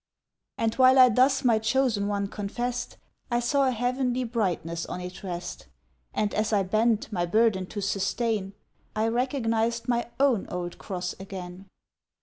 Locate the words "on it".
4.87-5.21